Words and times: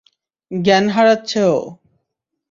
জ্ঞান 0.51 0.85
হারাচ্ছে 0.89 1.41
ও। 1.51 1.57